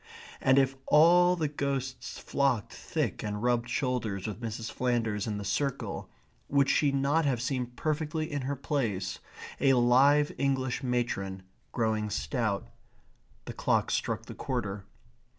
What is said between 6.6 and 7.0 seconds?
she